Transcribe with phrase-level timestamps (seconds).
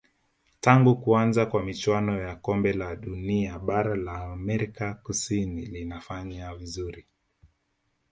[0.59, 7.05] tangu kuanza kwa michuano ya kombe la dunia bara la amerika kusini linafanya vizuri